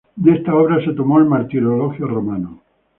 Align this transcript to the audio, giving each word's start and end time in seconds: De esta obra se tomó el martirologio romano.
De 0.15 0.31
esta 0.33 0.55
obra 0.55 0.83
se 0.83 0.93
tomó 0.93 1.19
el 1.19 1.25
martirologio 1.25 2.07
romano. 2.07 2.63